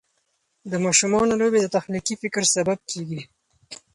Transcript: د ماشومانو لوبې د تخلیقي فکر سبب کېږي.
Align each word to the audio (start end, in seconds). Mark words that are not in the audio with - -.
د 0.71 0.73
ماشومانو 0.85 1.33
لوبې 1.41 1.59
د 1.61 1.67
تخلیقي 1.75 2.15
فکر 2.23 2.43
سبب 2.55 2.79
کېږي. 2.91 3.21